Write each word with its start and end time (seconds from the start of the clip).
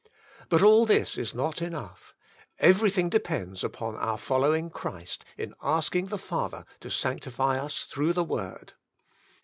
But 0.49 0.63
all 0.63 0.87
this 0.87 1.15
is 1.15 1.35
not 1.35 1.61
enough; 1.61 2.15
everything 2.57 3.07
depends 3.07 3.63
upon 3.63 3.95
our 3.97 4.17
following 4.17 4.71
Christ 4.71 5.23
in 5.37 5.53
asking 5.61 6.07
the 6.07 6.17
Father 6.17 6.65
to 6.79 6.89
sanctify 6.89 7.59
us 7.59 7.83
through 7.83 8.13
the 8.13 8.23
Word. 8.23 8.73